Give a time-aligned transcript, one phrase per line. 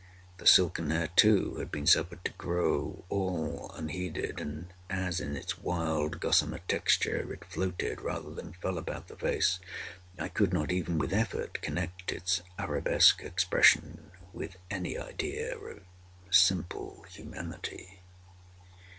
[0.39, 5.59] The silken hair, too, had been suffered to grow all unheeded, and as, in its
[5.59, 9.59] wild gossamer texture, it floated rather than fell about the face,
[10.17, 15.83] I could not, even with effort, connect its Arabesque expression with any idea of
[16.31, 17.99] simple humanity.